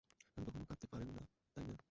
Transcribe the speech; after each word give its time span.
আপনি 0.27 0.41
কখনো 0.47 0.65
কাঁদতে 0.65 0.87
পারেন 0.91 1.09
না, 1.09 1.21
তাই 1.53 1.63
না? 1.67 1.75